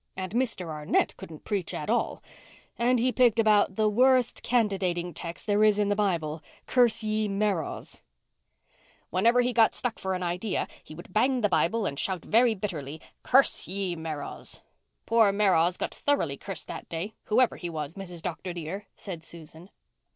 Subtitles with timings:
[0.17, 0.67] And Mr.
[0.69, 2.23] Arnett couldn't preach at all.
[2.75, 8.01] And he picked about the worst candidating text there is in the Bible—'Curse ye Meroz.'"
[9.11, 12.55] "Whenever he got stuck for an idea, he would bang the Bible and shout very
[12.55, 14.61] bitterly, 'Curse ye Meroz.'
[15.05, 18.23] Poor Meroz got thoroughly cursed that day, whoever he was, Mrs.
[18.23, 18.53] Dr.
[18.53, 19.69] dear," said Susan.